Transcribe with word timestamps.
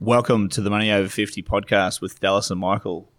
Welcome 0.00 0.50
to 0.50 0.60
the 0.60 0.68
Money 0.68 0.92
Over 0.92 1.08
50 1.08 1.42
podcast 1.42 2.02
with 2.02 2.20
Dallas 2.20 2.50
and 2.50 2.60
Michael. 2.60 3.10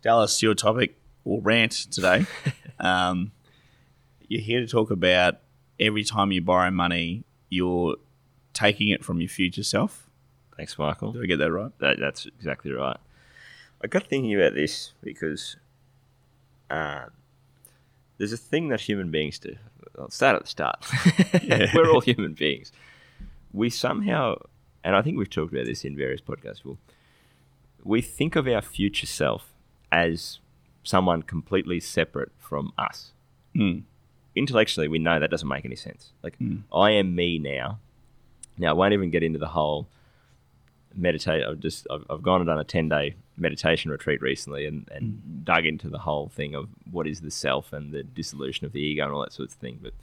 Dallas, 0.00 0.40
your 0.40 0.54
topic 0.54 0.96
or 1.24 1.40
rant 1.40 1.72
today. 1.72 2.24
um, 2.78 3.32
you're 4.28 4.40
here 4.40 4.60
to 4.60 4.66
talk 4.68 4.92
about 4.92 5.38
every 5.80 6.04
time 6.04 6.30
you 6.30 6.40
borrow 6.40 6.70
money, 6.70 7.24
you're 7.48 7.96
taking 8.52 8.90
it 8.90 9.04
from 9.04 9.20
your 9.20 9.28
future 9.28 9.64
self. 9.64 10.08
Thanks, 10.56 10.78
Michael. 10.78 11.10
Did 11.10 11.24
I 11.24 11.26
get 11.26 11.38
that 11.38 11.50
right? 11.50 11.72
That, 11.80 11.98
that's 11.98 12.26
exactly 12.26 12.70
right. 12.70 12.98
I 13.82 13.88
got 13.88 14.06
thinking 14.06 14.32
about 14.32 14.54
this 14.54 14.92
because 15.02 15.56
uh, 16.70 17.06
there's 18.18 18.32
a 18.32 18.36
thing 18.36 18.68
that 18.68 18.82
human 18.82 19.10
beings 19.10 19.40
do. 19.40 19.56
I'll 19.98 20.10
start 20.10 20.36
at 20.36 20.42
the 20.42 20.48
start. 20.48 20.86
We're 21.74 21.90
all 21.90 22.00
human 22.00 22.34
beings. 22.34 22.70
We 23.52 23.68
somehow 23.68 24.36
and 24.84 24.96
I 24.96 25.02
think 25.02 25.18
we've 25.18 25.30
talked 25.30 25.52
about 25.52 25.66
this 25.66 25.84
in 25.84 25.96
various 25.96 26.20
podcasts 26.20 26.58
before. 26.62 26.78
We 27.84 28.00
think 28.02 28.36
of 28.36 28.46
our 28.46 28.62
future 28.62 29.06
self 29.06 29.52
as 29.90 30.38
someone 30.82 31.22
completely 31.22 31.80
separate 31.80 32.30
from 32.38 32.72
us. 32.78 33.12
Mm. 33.54 33.82
Intellectually, 34.36 34.88
we 34.88 34.98
know 34.98 35.18
that 35.18 35.30
doesn't 35.30 35.48
make 35.48 35.64
any 35.64 35.76
sense. 35.76 36.10
Like, 36.22 36.38
Mm. 36.38 36.62
I 36.72 36.92
am 36.92 37.14
me 37.14 37.38
now. 37.38 37.78
Now, 38.58 38.70
I 38.70 38.72
won't 38.74 38.92
even 38.94 39.10
get 39.10 39.22
into 39.22 39.38
the 39.38 39.48
whole 39.48 39.88
meditate. 40.94 41.44
I've 41.44 41.60
just 41.60 41.86
I've, 41.90 42.04
I've 42.10 42.22
gone 42.22 42.40
and 42.40 42.48
done 42.48 42.58
a 42.58 42.64
ten 42.64 42.88
day 42.88 43.14
meditation 43.36 43.90
retreat 43.90 44.20
recently, 44.20 44.66
and, 44.66 44.88
and 44.92 45.44
dug 45.44 45.64
into 45.64 45.88
the 45.88 45.98
whole 46.00 46.28
thing 46.28 46.54
of 46.54 46.68
what 46.90 47.06
is 47.06 47.20
the 47.22 47.30
self 47.30 47.72
and 47.72 47.92
the 47.92 48.02
dissolution 48.02 48.66
of 48.66 48.72
the 48.72 48.80
ego 48.80 49.04
and 49.04 49.12
all 49.12 49.22
that 49.22 49.32
sort 49.32 49.48
of 49.48 49.54
thing. 49.54 49.78
But 49.82 49.94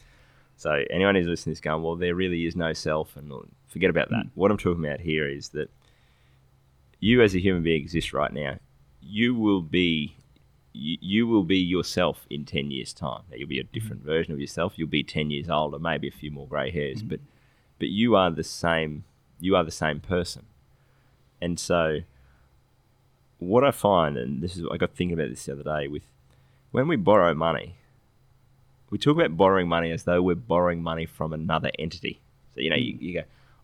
so 0.57 0.83
anyone 0.89 1.15
who's 1.15 1.27
listening 1.27 1.53
is 1.53 1.61
going, 1.61 1.81
well, 1.81 1.95
there 1.95 2.15
really 2.15 2.45
is 2.45 2.55
no 2.55 2.73
self, 2.73 3.15
and 3.15 3.31
forget 3.67 3.89
about 3.89 4.09
that. 4.09 4.25
Mm. 4.25 4.29
What 4.35 4.51
I'm 4.51 4.57
talking 4.57 4.83
about 4.85 4.99
here 4.99 5.27
is 5.27 5.49
that 5.49 5.69
you, 6.99 7.21
as 7.21 7.33
a 7.35 7.39
human 7.39 7.63
being, 7.63 7.81
exist 7.81 8.11
right 8.11 8.33
now. 8.33 8.57
You 8.99 9.35
will 9.35 9.61
be, 9.61 10.17
you, 10.73 10.97
you 10.99 11.27
will 11.27 11.43
be 11.43 11.59
yourself 11.59 12.25
in 12.29 12.43
ten 12.43 12.71
years' 12.71 12.91
time. 12.91 13.21
Now, 13.29 13.37
you'll 13.37 13.47
be 13.47 13.59
a 13.59 13.63
different 13.63 14.03
version 14.03 14.33
of 14.33 14.39
yourself. 14.41 14.73
You'll 14.75 14.89
be 14.89 15.03
ten 15.03 15.31
years 15.31 15.49
older, 15.49 15.79
maybe 15.79 16.07
a 16.07 16.11
few 16.11 16.31
more 16.31 16.47
grey 16.47 16.71
hairs, 16.71 17.03
but 17.03 17.19
but 17.79 17.89
you 17.89 18.15
are 18.15 18.31
the 18.31 18.43
same. 18.43 19.05
You 19.39 19.55
are 19.55 19.63
the 19.63 19.71
same 19.71 19.99
person, 19.99 20.47
and 21.39 21.59
so 21.59 21.99
what 23.37 23.63
I 23.63 23.69
find, 23.69 24.17
and 24.17 24.41
this 24.41 24.57
is 24.57 24.65
I 24.71 24.77
got 24.77 24.95
thinking 24.95 25.13
about 25.13 25.29
this 25.29 25.45
the 25.45 25.53
other 25.53 25.63
day, 25.63 25.87
with 25.87 26.03
when 26.71 26.87
we 26.87 26.95
borrow 26.95 27.35
money, 27.35 27.75
we 28.89 28.97
talk 28.97 29.17
about 29.17 29.35
borrowing 29.35 29.67
money 29.67 29.91
as 29.91 30.03
though 30.03 30.21
we're 30.21 30.35
borrowing 30.35 30.81
money 30.81 31.05
from 31.05 31.33
another 31.33 31.71
entity. 31.77 32.21
So, 32.55 32.61
you 32.61 32.69
know, 32.69 32.75
you, 32.75 32.97
you 32.99 33.13
go, 33.15 33.23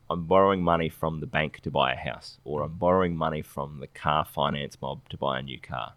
I'm 0.10 0.26
borrowing 0.26 0.62
money 0.62 0.90
from 0.90 1.20
the 1.20 1.26
bank 1.26 1.62
to 1.62 1.72
buy 1.72 1.94
a 1.94 1.98
house, 1.98 2.40
or 2.44 2.62
I'm 2.62 2.74
borrowing 2.74 3.16
money 3.16 3.42
from 3.42 3.80
the 3.80 3.88
car 3.88 4.26
finance 4.26 4.78
mob 4.82 5.08
to 5.10 5.18
buy 5.18 5.40
a 5.40 5.42
new 5.42 5.60
car. 5.60 5.94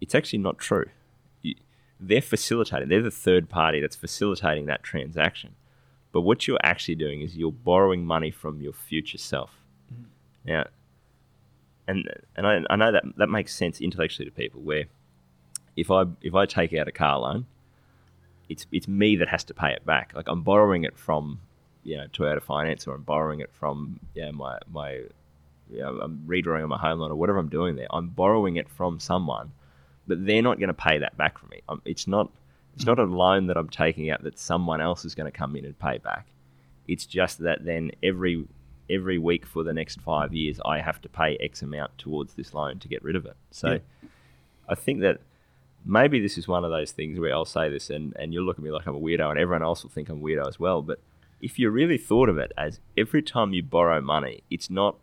It's 0.00 0.14
actually 0.14 0.40
not 0.40 0.58
true. 0.58 0.86
You, 1.42 1.54
they're 2.00 2.20
facilitating, 2.20 2.88
they're 2.88 3.02
the 3.02 3.10
third 3.10 3.48
party 3.48 3.80
that's 3.80 3.96
facilitating 3.96 4.66
that 4.66 4.82
transaction. 4.82 5.54
But 6.12 6.22
what 6.22 6.48
you're 6.48 6.58
actually 6.64 6.96
doing 6.96 7.22
is 7.22 7.36
you're 7.36 7.52
borrowing 7.52 8.04
money 8.04 8.30
from 8.32 8.60
your 8.60 8.72
future 8.72 9.18
self. 9.18 9.52
Mm-hmm. 9.92 10.04
Now, 10.44 10.64
and 11.86 12.08
and 12.36 12.46
I, 12.46 12.60
I 12.68 12.76
know 12.76 12.92
that 12.92 13.04
that 13.16 13.28
makes 13.28 13.54
sense 13.54 13.80
intellectually 13.80 14.28
to 14.28 14.34
people 14.34 14.60
where 14.60 14.84
if 15.76 15.90
I 15.90 16.04
if 16.20 16.34
I 16.34 16.46
take 16.46 16.72
out 16.74 16.88
a 16.88 16.92
car 16.92 17.18
loan, 17.18 17.46
it's 18.50 18.66
it's 18.72 18.88
me 18.88 19.16
that 19.16 19.28
has 19.28 19.44
to 19.44 19.54
pay 19.54 19.72
it 19.72 19.86
back. 19.86 20.12
Like 20.14 20.28
I'm 20.28 20.42
borrowing 20.42 20.84
it 20.84 20.98
from 20.98 21.40
you 21.84 21.96
know 21.96 22.06
Toyota 22.12 22.42
Finance 22.42 22.86
or 22.86 22.94
I'm 22.94 23.02
borrowing 23.02 23.40
it 23.40 23.50
from 23.52 24.00
yeah 24.14 24.30
my 24.32 24.58
my 24.70 25.00
you 25.72 25.78
know, 25.78 26.00
I'm 26.02 26.24
redrawing 26.26 26.64
on 26.64 26.68
my 26.68 26.78
home 26.78 26.98
loan 26.98 27.12
or 27.12 27.14
whatever 27.14 27.38
I'm 27.38 27.48
doing 27.48 27.76
there. 27.76 27.86
I'm 27.90 28.08
borrowing 28.08 28.56
it 28.56 28.68
from 28.68 28.98
someone, 28.98 29.52
but 30.08 30.26
they're 30.26 30.42
not 30.42 30.58
going 30.58 30.66
to 30.68 30.74
pay 30.74 30.98
that 30.98 31.16
back 31.16 31.38
for 31.38 31.46
me. 31.46 31.60
Um, 31.68 31.80
it's 31.84 32.08
not 32.08 32.28
it's 32.74 32.84
not 32.84 32.98
a 32.98 33.04
loan 33.04 33.46
that 33.46 33.56
I'm 33.56 33.68
taking 33.68 34.10
out 34.10 34.22
that 34.24 34.38
someone 34.38 34.80
else 34.80 35.04
is 35.04 35.14
going 35.14 35.30
to 35.30 35.36
come 35.36 35.54
in 35.56 35.64
and 35.64 35.78
pay 35.78 35.98
back. 35.98 36.26
It's 36.88 37.06
just 37.06 37.38
that 37.38 37.64
then 37.64 37.92
every 38.02 38.46
every 38.88 39.18
week 39.18 39.46
for 39.46 39.62
the 39.62 39.72
next 39.72 40.00
five 40.00 40.34
years, 40.34 40.60
I 40.64 40.80
have 40.80 41.00
to 41.02 41.08
pay 41.08 41.36
X 41.36 41.62
amount 41.62 41.96
towards 41.98 42.34
this 42.34 42.52
loan 42.52 42.80
to 42.80 42.88
get 42.88 43.04
rid 43.04 43.14
of 43.14 43.24
it. 43.26 43.36
So 43.52 43.72
Yeah. 43.74 43.78
I 44.68 44.74
think 44.74 45.00
that 45.00 45.20
maybe 45.84 46.20
this 46.20 46.36
is 46.38 46.46
one 46.46 46.64
of 46.64 46.70
those 46.70 46.92
things 46.92 47.18
where 47.18 47.32
I'll 47.34 47.44
say 47.44 47.68
this 47.68 47.90
and, 47.90 48.14
and 48.16 48.32
you'll 48.32 48.44
look 48.44 48.58
at 48.58 48.64
me 48.64 48.70
like 48.70 48.86
I'm 48.86 48.94
a 48.94 49.00
weirdo 49.00 49.30
and 49.30 49.38
everyone 49.38 49.62
else 49.62 49.82
will 49.82 49.90
think 49.90 50.08
I'm 50.08 50.18
a 50.18 50.22
weirdo 50.24 50.46
as 50.48 50.58
well. 50.60 50.82
But 50.82 51.00
if 51.40 51.58
you 51.58 51.70
really 51.70 51.98
thought 51.98 52.28
of 52.28 52.38
it 52.38 52.52
as 52.56 52.80
every 52.96 53.22
time 53.22 53.52
you 53.52 53.62
borrow 53.62 54.00
money, 54.00 54.42
it's 54.50 54.68
not 54.70 54.96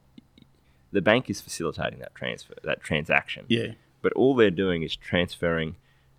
the 0.92 1.02
bank 1.02 1.30
is 1.30 1.42
facilitating 1.42 2.00
that 2.00 2.14
transfer, 2.16 2.54
that 2.64 2.82
transaction. 2.82 3.46
Yeah. 3.48 3.74
But 4.02 4.14
all 4.14 4.36
they're 4.36 4.52
doing 4.52 4.84
is 4.84 4.96
transferring 4.96 5.76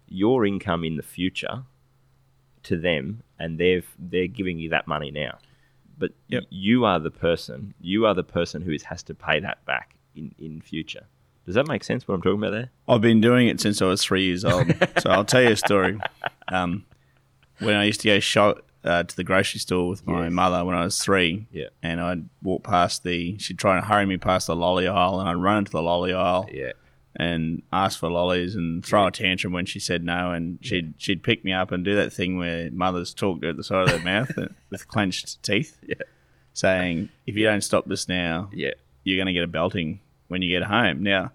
your 0.08 0.44
income 0.44 0.84
in 0.84 0.96
the 0.96 1.02
future 1.02 1.62
to 2.64 2.76
them 2.76 3.22
and 3.38 3.58
they've 3.58 3.88
they're 3.98 4.26
giving 4.26 4.58
you 4.58 4.68
that 4.70 4.86
money 4.86 5.10
now. 5.10 5.38
But 5.96 6.12
Yep. 6.28 6.44
you 6.50 6.84
are 6.84 6.98
the 7.00 7.10
person, 7.10 7.74
you 7.80 8.06
are 8.06 8.14
the 8.14 8.22
person 8.24 8.62
who 8.62 8.72
is, 8.72 8.84
has 8.84 9.02
to 9.04 9.14
pay 9.14 9.40
that 9.40 9.64
back 9.64 9.96
in, 10.14 10.34
in 10.38 10.60
future. 10.60 11.06
Does 11.48 11.54
that 11.54 11.66
make 11.66 11.82
sense 11.82 12.06
what 12.06 12.14
I'm 12.14 12.20
talking 12.20 12.38
about 12.40 12.50
there? 12.50 12.70
I've 12.86 13.00
been 13.00 13.22
doing 13.22 13.48
it 13.48 13.58
since 13.58 13.80
I 13.80 13.86
was 13.86 14.04
three 14.04 14.24
years 14.26 14.44
old. 14.44 14.66
so 14.98 15.08
I'll 15.08 15.24
tell 15.24 15.40
you 15.42 15.52
a 15.52 15.56
story. 15.56 15.98
Um, 16.48 16.84
when 17.58 17.74
I 17.74 17.84
used 17.84 18.02
to 18.02 18.08
go 18.08 18.20
shop 18.20 18.66
uh, 18.84 19.04
to 19.04 19.16
the 19.16 19.24
grocery 19.24 19.58
store 19.58 19.88
with 19.88 20.06
my 20.06 20.24
Yes. 20.24 20.32
mother 20.32 20.62
when 20.66 20.76
I 20.76 20.84
was 20.84 21.02
three, 21.02 21.46
Yeah. 21.50 21.68
and 21.82 22.02
I'd 22.02 22.28
walk 22.42 22.64
past 22.64 23.02
the, 23.02 23.38
she'd 23.38 23.58
try 23.58 23.78
and 23.78 23.86
hurry 23.86 24.04
me 24.04 24.18
past 24.18 24.46
the 24.46 24.54
lolly 24.54 24.86
aisle, 24.86 25.20
and 25.20 25.28
I'd 25.28 25.36
run 25.36 25.56
into 25.58 25.72
the 25.72 25.80
lolly 25.82 26.12
aisle 26.12 26.50
Yeah. 26.52 26.72
and 27.16 27.62
ask 27.72 27.98
for 27.98 28.10
lollies 28.10 28.54
and 28.54 28.84
throw 28.84 29.06
a 29.06 29.10
tantrum 29.10 29.54
when 29.54 29.64
she 29.64 29.80
said 29.80 30.04
no, 30.04 30.32
and 30.32 30.58
she'd 30.60 30.92
she'd 30.98 31.22
pick 31.22 31.44
me 31.46 31.52
up 31.54 31.72
and 31.72 31.82
do 31.82 31.96
that 31.96 32.12
thing 32.12 32.36
where 32.36 32.70
mothers 32.70 33.14
talk 33.14 33.42
at 33.42 33.56
the 33.56 33.64
side 33.64 33.84
of 33.84 33.88
their 33.88 34.04
mouth 34.04 34.30
with 34.70 34.86
clenched 34.86 35.42
teeth, 35.42 35.78
Yeah. 35.88 35.94
saying, 36.52 37.08
"If 37.26 37.36
you 37.36 37.44
don't 37.44 37.62
stop 37.62 37.86
this 37.86 38.06
now, 38.06 38.50
Yeah. 38.52 38.72
you're 39.02 39.16
going 39.16 39.26
to 39.26 39.32
get 39.32 39.44
a 39.44 39.48
belting 39.48 40.00
when 40.28 40.42
you 40.42 40.48
get 40.56 40.68
home." 40.68 41.02
Now, 41.02 41.32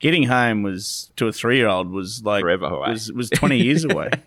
getting 0.00 0.24
home 0.24 0.62
was 0.64 1.12
to 1.16 1.28
a 1.28 1.32
three 1.32 1.56
year 1.58 1.68
old 1.68 1.90
was 1.90 2.24
like 2.24 2.40
Forever 2.42 2.66
away. 2.66 2.90
was 2.90 3.12
was 3.12 3.30
twenty 3.30 3.58
years 3.62 3.84
away. 3.84 4.10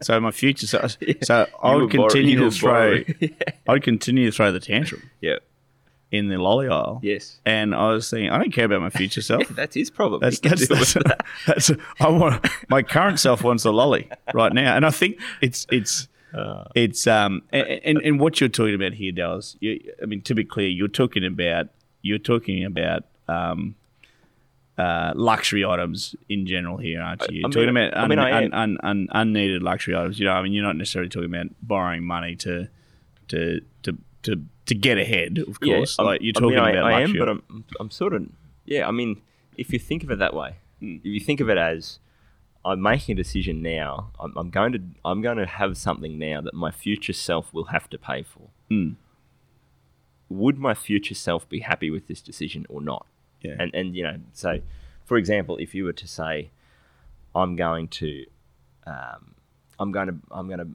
So 0.00 0.20
my 0.20 0.30
future, 0.30 0.68
so, 0.68 0.86
so 1.22 1.46
I 1.60 1.74
would 1.74 1.90
continue 1.90 2.38
to 2.38 2.52
throw, 2.52 2.70
borrowing. 3.02 3.34
I'd 3.68 3.82
continue 3.82 4.30
to 4.30 4.32
throw 4.36 4.52
the 4.52 4.60
tantrum 4.60 5.02
Yeah. 5.20 5.38
in 6.12 6.28
the 6.28 6.38
lolly 6.38 6.68
aisle. 6.68 7.00
Yes. 7.02 7.40
And 7.44 7.74
I 7.74 7.88
was 7.90 8.08
thinking, 8.08 8.30
I 8.30 8.38
don't 8.38 8.52
care 8.52 8.66
about 8.66 8.80
my 8.80 8.90
future 8.90 9.20
self. 9.30 9.42
yeah, 9.42 9.56
That's 9.56 9.74
his 9.74 9.90
problem. 9.90 10.20
That's 10.20 10.38
that's, 10.38 10.68
that's, 10.68 10.94
that. 10.94 11.26
that's 11.48 11.72
I 11.98 12.08
want 12.10 12.46
my 12.68 12.84
current 12.84 13.18
self 13.18 13.42
wants 13.42 13.64
a 13.64 13.72
lolly 13.72 14.08
right 14.32 14.52
now, 14.52 14.76
and 14.76 14.86
I 14.86 14.90
think 14.90 15.18
it's 15.40 15.66
it's 15.72 16.06
Uh. 16.32 16.62
it's 16.76 17.08
um 17.08 17.42
and, 17.52 17.66
and 17.84 17.98
and 17.98 18.20
what 18.20 18.38
you're 18.40 18.48
talking 18.48 18.76
about 18.76 18.92
here, 18.92 19.10
Dallas. 19.10 19.56
You, 19.58 19.80
I 20.00 20.06
mean, 20.06 20.20
to 20.22 20.34
be 20.36 20.44
clear, 20.44 20.68
you're 20.68 20.86
talking 20.86 21.24
about 21.24 21.70
you're 22.02 22.18
talking 22.20 22.64
about 22.64 23.02
um 23.26 23.74
uh 24.78 25.12
luxury 25.16 25.64
items 25.64 26.14
in 26.28 26.46
general 26.46 26.76
here, 26.78 27.00
aren't 27.02 27.22
you? 27.30 27.40
You're 27.40 27.48
I 27.48 27.50
talking 27.50 27.74
mean- 27.74 27.88
about 27.88 27.98
I 28.04 28.06
mean, 28.06 28.18
I 28.18 28.32
un, 28.32 28.44
am. 28.44 28.52
un, 28.54 28.78
un, 28.82 29.08
unneeded 29.12 29.62
luxury 29.62 29.94
items. 29.96 30.18
You 30.18 30.26
know, 30.26 30.32
I 30.32 30.42
mean, 30.42 30.52
you're 30.52 30.64
not 30.64 30.76
necessarily 30.76 31.08
talking 31.08 31.32
about 31.34 31.46
borrowing 31.62 32.04
money 32.04 32.36
to 32.36 32.68
to 33.28 33.60
to 33.82 33.98
to 34.22 34.42
to 34.66 34.74
get 34.74 34.96
ahead. 34.98 35.38
Of 35.38 35.60
course, 35.60 35.98
I'm- 35.98 36.06
like 36.06 36.20
you're 36.22 36.32
I 36.36 36.40
mean, 36.40 36.52
talking 36.54 36.58
I, 36.58 36.70
about 36.70 36.84
I 36.84 36.92
am, 37.00 37.00
luxury. 37.12 37.18
but 37.18 37.28
I'm, 37.28 37.64
I'm 37.80 37.90
sort 37.90 38.12
of, 38.14 38.26
yeah. 38.66 38.86
I 38.86 38.90
mean, 38.92 39.20
if 39.56 39.72
you 39.72 39.78
think 39.78 40.02
of 40.04 40.10
it 40.10 40.18
that 40.20 40.34
way, 40.34 40.56
Hmm. 40.80 40.96
if 40.96 41.06
you 41.06 41.20
think 41.20 41.40
of 41.40 41.48
it 41.48 41.58
as 41.58 41.98
I'm 42.64 42.80
making 42.82 43.14
a 43.14 43.16
decision 43.16 43.62
now, 43.62 44.10
I'm, 44.20 44.32
I'm 44.36 44.50
going 44.50 44.72
to, 44.72 44.80
I'm 45.04 45.22
going 45.22 45.38
to 45.38 45.46
have 45.46 45.76
something 45.76 46.18
now 46.18 46.40
that 46.42 46.54
my 46.54 46.70
future 46.70 47.12
self 47.14 47.52
will 47.54 47.64
have 47.66 47.88
to 47.90 47.98
pay 47.98 48.22
for. 48.22 48.50
Mm. 48.70 48.96
Would 50.28 50.58
my 50.58 50.74
future 50.74 51.14
self 51.14 51.48
be 51.48 51.60
happy 51.60 51.90
with 51.90 52.06
this 52.06 52.20
decision 52.20 52.66
or 52.68 52.80
not? 52.82 53.06
Yeah. 53.42 53.56
And 53.58 53.74
and 53.74 53.94
you 53.96 54.02
know, 54.02 54.16
so 54.32 54.60
for 55.04 55.16
example, 55.16 55.56
if 55.56 55.74
you 55.74 55.84
were 55.84 55.92
to 55.92 56.08
say, 56.08 56.50
I'm 57.34 57.56
going 57.56 57.88
to, 57.88 58.26
um, 58.86 59.34
I'm 59.78 59.90
going 59.90 60.08
to, 60.08 60.16
I'm 60.30 60.48
going 60.48 60.58
to 60.58 60.68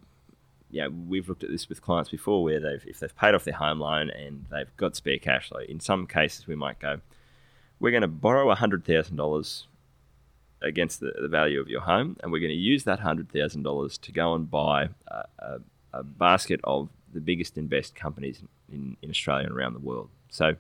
yeah, 0.74 0.88
we've 0.88 1.30
looked 1.30 1.44
at 1.44 1.52
this 1.52 1.70
with 1.70 1.84
clients 1.84 2.10
before 2.10 2.44
where 2.44 2.60
they've 2.60 2.84
if 2.88 3.00
they've 3.00 3.16
paid 3.16 3.36
off 3.36 3.44
their 3.44 3.54
home 3.54 3.80
loan 3.80 4.10
and 4.10 4.46
they've 4.50 4.76
got 4.76 4.96
spare 4.96 5.20
cash 5.20 5.50
flow. 5.50 5.60
In 5.60 5.80
some 5.80 6.08
cases, 6.08 6.48
we 6.48 6.56
might 6.56 6.80
go, 6.80 7.00
we're 7.80 7.92
going 7.92 8.02
to 8.02 8.08
borrow 8.08 8.54
hundred 8.56 8.84
thousand 8.84 9.18
dollars 9.18 9.68
against 10.64 11.00
the, 11.00 11.14
the 11.22 11.28
value 11.28 11.60
of 11.60 11.68
your 11.68 11.82
home, 11.82 12.18
and 12.24 12.32
we're 12.32 12.40
going 12.40 12.50
to 12.50 12.56
use 12.56 12.86
that 12.86 13.02
hundred 13.02 13.32
thousand 13.32 13.62
dollars 13.62 14.00
to 14.00 14.12
go 14.12 14.34
and 14.34 14.50
buy 14.50 14.90
a, 15.08 15.24
a, 15.40 15.60
a 15.94 16.04
basket 16.04 16.60
of 16.64 16.90
the 17.14 17.22
biggest 17.22 17.56
and 17.56 17.70
best 17.70 17.94
companies 17.94 18.42
in, 18.72 18.98
in 19.04 19.12
Australia 19.12 19.46
and 19.46 19.56
around 19.56 19.74
the 19.74 19.80
world. 19.80 20.10
So 20.30 20.56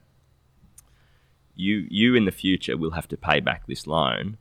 you 1.55 1.85
you 1.89 2.15
in 2.15 2.25
the 2.25 2.31
future 2.31 2.75
will 2.77 2.91
have 2.91 3.07
to 3.09 3.17
pay 3.17 3.39
back 3.39 3.67
this 3.67 3.85
loan, 3.87 4.37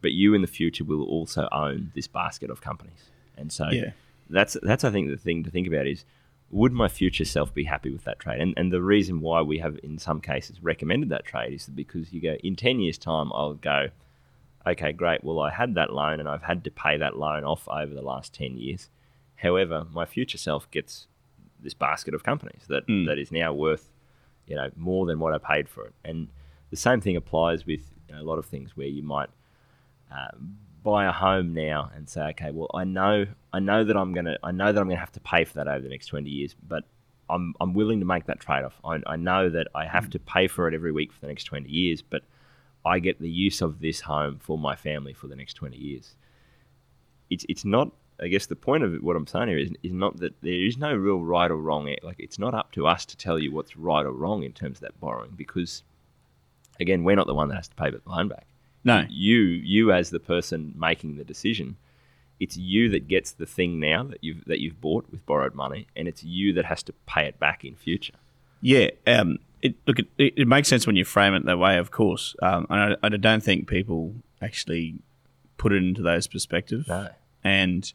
but 0.00 0.12
you 0.12 0.34
in 0.34 0.40
the 0.40 0.46
future 0.46 0.84
will 0.84 1.02
also 1.04 1.48
own 1.52 1.90
this 1.94 2.06
basket 2.06 2.50
of 2.50 2.60
companies. 2.60 3.10
And 3.36 3.50
so 3.52 3.68
Yeah. 3.70 3.92
that's 4.30 4.56
that's 4.62 4.84
I 4.84 4.90
think 4.90 5.10
the 5.10 5.16
thing 5.16 5.42
to 5.44 5.50
think 5.50 5.66
about 5.66 5.86
is 5.86 6.04
would 6.50 6.72
my 6.72 6.86
future 6.88 7.24
self 7.24 7.52
be 7.52 7.64
happy 7.64 7.90
with 7.90 8.04
that 8.04 8.20
trade? 8.20 8.40
And 8.40 8.54
and 8.56 8.72
the 8.72 8.82
reason 8.82 9.20
why 9.20 9.42
we 9.42 9.58
have 9.58 9.78
in 9.82 9.98
some 9.98 10.20
cases 10.20 10.62
recommended 10.62 11.08
that 11.08 11.24
trade 11.24 11.52
is 11.52 11.66
because 11.66 12.12
you 12.12 12.20
go 12.20 12.34
in 12.44 12.54
ten 12.56 12.80
years 12.80 12.98
time 12.98 13.32
I'll 13.34 13.54
go, 13.54 13.88
okay, 14.66 14.92
great. 14.92 15.24
Well 15.24 15.40
I 15.40 15.50
had 15.50 15.74
that 15.74 15.92
loan 15.92 16.20
and 16.20 16.28
I've 16.28 16.42
had 16.44 16.62
to 16.64 16.70
pay 16.70 16.96
that 16.98 17.16
loan 17.16 17.42
off 17.44 17.66
over 17.68 17.92
the 17.92 18.02
last 18.02 18.32
ten 18.32 18.56
years. 18.56 18.88
However, 19.36 19.86
my 19.92 20.04
future 20.04 20.38
self 20.38 20.70
gets 20.70 21.08
this 21.60 21.74
basket 21.74 22.14
of 22.14 22.22
companies 22.22 22.62
that, 22.68 22.86
Mm. 22.86 23.06
that 23.06 23.18
is 23.18 23.32
now 23.32 23.52
worth, 23.52 23.88
you 24.46 24.54
know, 24.54 24.70
more 24.76 25.06
than 25.06 25.18
what 25.18 25.32
I 25.34 25.38
paid 25.38 25.68
for 25.68 25.86
it. 25.86 25.94
And 26.04 26.28
the 26.74 26.80
same 26.80 27.00
thing 27.00 27.14
applies 27.14 27.64
with 27.64 27.92
you 28.08 28.16
know, 28.16 28.20
a 28.20 28.24
lot 28.24 28.36
of 28.36 28.46
things 28.46 28.76
where 28.76 28.88
you 28.88 29.04
might 29.04 29.30
uh, 30.10 30.36
buy 30.82 31.06
a 31.06 31.12
home 31.12 31.54
now 31.54 31.88
and 31.94 32.08
say, 32.08 32.22
okay, 32.30 32.50
well, 32.50 32.68
I 32.74 32.82
know, 32.82 33.26
I 33.52 33.60
know 33.60 33.84
that 33.84 33.96
I'm 33.96 34.12
gonna, 34.12 34.36
I 34.42 34.50
know 34.50 34.72
that 34.72 34.80
I'm 34.80 34.88
gonna 34.88 34.98
have 34.98 35.12
to 35.12 35.20
pay 35.20 35.44
for 35.44 35.54
that 35.54 35.68
over 35.68 35.80
the 35.80 35.88
next 35.88 36.06
20 36.06 36.28
years, 36.28 36.56
but 36.66 36.82
I'm, 37.30 37.54
I'm 37.60 37.74
willing 37.74 38.00
to 38.00 38.06
make 38.06 38.26
that 38.26 38.40
trade-off. 38.40 38.74
I, 38.84 38.98
I 39.06 39.14
know 39.14 39.48
that 39.50 39.68
I 39.72 39.86
have 39.86 40.10
to 40.10 40.18
pay 40.18 40.48
for 40.48 40.66
it 40.66 40.74
every 40.74 40.90
week 40.90 41.12
for 41.12 41.20
the 41.20 41.28
next 41.28 41.44
20 41.44 41.68
years, 41.70 42.02
but 42.02 42.22
I 42.84 42.98
get 42.98 43.20
the 43.20 43.30
use 43.30 43.62
of 43.62 43.78
this 43.78 44.00
home 44.00 44.40
for 44.40 44.58
my 44.58 44.74
family 44.74 45.14
for 45.14 45.28
the 45.28 45.36
next 45.36 45.54
20 45.54 45.76
years. 45.76 46.16
It's, 47.30 47.46
it's 47.48 47.64
not, 47.64 47.92
I 48.20 48.26
guess 48.26 48.46
the 48.46 48.56
point 48.56 48.82
of 48.82 48.94
what 49.00 49.14
I'm 49.14 49.28
saying 49.28 49.48
here 49.48 49.58
is, 49.58 49.70
is 49.84 49.92
not 49.92 50.18
that 50.18 50.34
there 50.42 50.66
is 50.66 50.76
no 50.76 50.92
real 50.92 51.20
right 51.20 51.50
or 51.52 51.56
wrong. 51.56 51.94
Like 52.02 52.18
it's 52.18 52.38
not 52.40 52.52
up 52.52 52.72
to 52.72 52.88
us 52.88 53.06
to 53.06 53.16
tell 53.16 53.38
you 53.38 53.52
what's 53.52 53.76
right 53.76 54.04
or 54.04 54.12
wrong 54.12 54.42
in 54.42 54.52
terms 54.52 54.78
of 54.78 54.82
that 54.82 55.00
borrowing 55.00 55.32
because, 55.36 55.84
again, 56.80 57.04
we're 57.04 57.16
not 57.16 57.26
the 57.26 57.34
one 57.34 57.48
that 57.48 57.56
has 57.56 57.68
to 57.68 57.74
pay 57.74 57.90
the 57.90 58.00
loan 58.06 58.28
back 58.28 58.46
No. 58.84 59.04
you 59.08 59.38
you 59.38 59.92
as 59.92 60.10
the 60.10 60.20
person 60.20 60.74
making 60.76 61.16
the 61.16 61.24
decision 61.24 61.76
it's 62.40 62.56
you 62.56 62.88
that 62.90 63.06
gets 63.08 63.30
the 63.32 63.46
thing 63.46 63.78
now 63.80 64.02
that 64.04 64.18
you've 64.22 64.44
that 64.46 64.58
you've 64.60 64.80
bought 64.80 65.08
with 65.10 65.24
borrowed 65.24 65.54
money 65.54 65.86
and 65.96 66.08
it's 66.08 66.24
you 66.24 66.52
that 66.54 66.64
has 66.64 66.82
to 66.82 66.92
pay 67.06 67.26
it 67.26 67.38
back 67.38 67.64
in 67.64 67.74
future 67.76 68.14
Yeah. 68.60 68.88
Um, 69.06 69.38
it, 69.62 69.76
look, 69.86 69.98
it, 70.00 70.08
it 70.18 70.46
makes 70.48 70.68
sense 70.68 70.86
when 70.86 70.96
you 70.96 71.04
frame 71.06 71.32
it 71.32 71.44
that 71.46 71.58
way, 71.58 71.78
of 71.78 71.90
course. 71.90 72.36
Um, 72.42 72.66
and 72.68 72.96
I, 73.02 73.06
I 73.06 73.08
don't 73.08 73.42
think 73.42 73.66
people 73.66 74.14
actually 74.42 74.96
put 75.56 75.72
it 75.72 75.76
into 75.82 76.02
those 76.02 76.26
perspectives. 76.26 76.86
no 76.88 77.08
And 77.42 77.90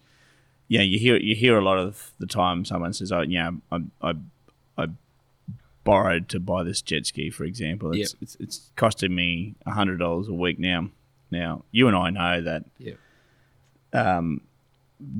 yeah, 0.67 0.81
you 0.81 0.97
hear 0.99 1.17
you 1.17 1.35
hear 1.35 1.57
a 1.59 1.63
lot 1.63 1.77
of 1.77 2.11
the 2.19 2.25
time 2.27 2.65
someone 2.65 2.93
says, 2.93 3.11
"Oh, 3.11 3.21
yeah, 3.21 3.51
I 3.71 3.77
I, 4.01 4.13
I 4.77 4.85
borrowed 5.83 6.29
to 6.29 6.39
buy 6.39 6.63
this 6.63 6.81
jet 6.81 7.05
ski, 7.05 7.29
for 7.29 7.43
example. 7.45 7.91
It's 7.93 8.15
it's, 8.21 8.35
it's 8.39 8.71
costing 8.75 9.13
me 9.15 9.55
hundred 9.67 9.97
dollars 9.99 10.27
a 10.27 10.33
week 10.33 10.59
now." 10.59 10.89
Now, 11.31 11.63
you 11.71 11.87
and 11.87 11.95
I 11.95 12.09
know 12.09 12.41
that 12.41 12.65
Yeah. 12.79 12.93
um, 13.93 14.41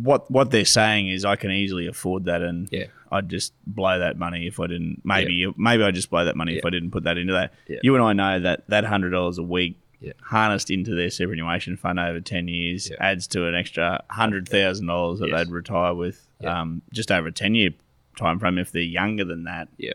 what 0.01 0.29
what 0.29 0.51
they're 0.51 0.65
saying 0.65 1.07
is 1.07 1.23
I 1.25 1.35
can 1.35 1.51
easily 1.51 1.87
afford 1.87 2.25
that, 2.25 2.41
and 2.41 2.67
Yeah. 2.71 2.87
I'd 3.11 3.29
just 3.29 3.53
blow 3.65 3.99
that 3.99 4.17
money 4.17 4.45
if 4.47 4.59
I 4.59 4.67
didn't. 4.67 5.01
Maybe 5.05 5.51
maybe 5.57 5.83
I 5.83 5.91
just 5.91 6.09
blow 6.09 6.25
that 6.25 6.35
money 6.35 6.57
if 6.57 6.65
I 6.65 6.69
didn't 6.69 6.91
put 6.91 7.03
that 7.03 7.17
into 7.17 7.33
that. 7.33 7.53
You 7.83 7.95
and 7.95 8.03
I 8.03 8.13
know 8.13 8.39
that 8.41 8.67
that 8.67 8.83
hundred 8.85 9.11
dollars 9.11 9.37
a 9.37 9.43
week. 9.43 9.75
Yeah. 10.01 10.13
Harnessed 10.21 10.71
into 10.71 10.95
their 10.95 11.09
superannuation 11.09 11.75
fund 11.75 11.99
over 11.99 12.21
ten 12.21 12.47
years 12.47 12.89
Yeah. 12.89 12.95
adds 13.01 13.27
to 13.27 13.47
an 13.47 13.55
extra 13.55 14.01
hundred 14.09 14.47
thousand 14.47 14.87
dollars 14.87 15.19
that 15.19 15.27
Yes. 15.27 15.37
they'd 15.45 15.51
retire 15.51 15.93
with, 15.93 16.25
Yeah. 16.39 16.61
um, 16.61 16.81
just 16.93 17.11
over 17.11 17.27
a 17.27 17.31
ten 17.33 17.53
year 17.53 17.71
time 18.17 18.39
frame. 18.39 18.57
If 18.57 18.71
they're 18.71 18.81
younger 18.81 19.25
than 19.25 19.43
that, 19.43 19.67
Yeah. 19.77 19.91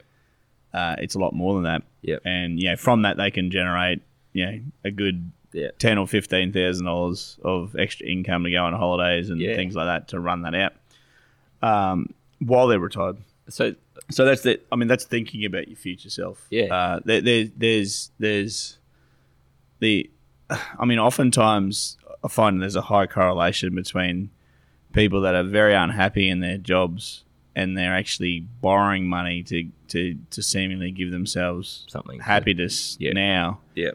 Uh, 0.75 0.97
it's 0.99 1.15
a 1.15 1.19
lot 1.19 1.33
more 1.33 1.55
than 1.55 1.63
that. 1.63 1.83
Yep. 2.03 2.23
And 2.27 2.61
yeah, 2.61 2.75
from 2.77 3.03
that 3.03 3.17
they 3.17 3.31
can 3.31 3.51
generate 3.51 4.03
you 4.33 4.45
know 4.47 4.61
a 4.85 4.91
good 4.91 5.31
yeah 5.53 5.69
ten 5.79 5.97
or 5.99 6.07
fifteen 6.07 6.53
thousand 6.53 6.85
dollars 6.87 7.39
of 7.45 7.75
extra 7.79 8.07
income 8.07 8.45
to 8.45 8.51
go 8.51 8.65
on 8.65 8.73
holidays 8.75 9.31
and 9.31 9.41
Yeah. 9.41 9.55
things 9.57 9.75
like 9.77 9.87
that 9.87 10.09
to 10.09 10.21
run 10.21 10.43
that 10.43 10.55
out 10.55 10.73
um, 11.63 12.13
while 12.41 12.67
they're 12.67 12.81
retired. 12.81 13.17
so 13.49 13.75
So 14.11 14.25
that's 14.25 14.43
the. 14.43 14.61
I 14.73 14.77
mean, 14.77 14.89
that's 14.89 15.05
thinking 15.05 15.45
about 15.45 15.69
your 15.69 15.77
future 15.77 16.11
self. 16.11 16.47
Yeah. 16.51 16.75
Uh, 16.75 17.01
there, 17.05 17.21
there, 17.21 17.45
there's 17.57 18.11
there's 18.19 18.79
the. 19.79 20.11
I 20.51 20.85
mean, 20.85 20.99
oftentimes 20.99 21.97
I 22.23 22.29
find 22.29 22.61
there's 22.61 22.77
a 22.77 22.83
high 22.83 23.07
correlation 23.07 23.75
between 23.75 24.31
people 24.93 25.23
that 25.23 25.35
are 25.35 25.43
very 25.43 25.75
unhappy 25.75 26.29
in 26.29 26.41
their 26.41 26.57
jobs 26.59 27.24
and 27.57 27.77
they're 27.77 27.95
actually 27.95 28.41
borrowing 28.61 29.07
money 29.07 29.43
to 29.45 29.69
to, 29.89 30.17
to 30.31 30.43
seemingly 30.43 30.91
give 30.91 31.11
themselves 31.13 31.85
something 31.89 32.19
happiness 32.21 32.97
Yeah. 32.99 33.13
now. 33.13 33.61
yeah 33.75 33.91